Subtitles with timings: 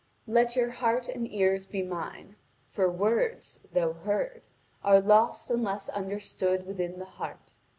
[0.25, 2.35] Let your heart and ears be mine.
[2.71, 4.41] For words, though heard,
[4.83, 7.51] are lost unless understood within the heart.